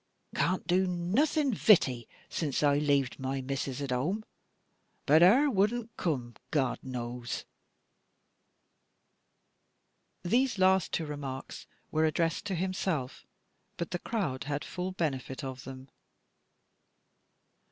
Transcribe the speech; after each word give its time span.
Can't 0.33 0.65
do 0.65 0.87
nothing 0.87 1.53
vitty, 1.53 2.07
zin 2.33 2.51
I 2.63 2.79
laved 2.79 3.19
my 3.19 3.39
missus 3.39 3.83
at 3.83 3.91
home. 3.91 4.25
But 5.05 5.21
her 5.21 5.47
wadn't 5.47 5.95
coom, 5.95 6.33
God 6.49 6.79
knows." 6.81 7.45
These 10.23 10.57
last 10.57 10.91
two 10.91 11.05
remarks 11.05 11.67
were 11.91 12.05
addressed 12.05 12.45
to 12.45 12.55
himself, 12.55 13.27
but 13.77 13.91
the 13.91 13.99
crowd 13.99 14.45
had 14.45 14.65
full 14.65 14.91
benefit 14.91 15.43
of 15.43 15.65
them. 15.65 15.87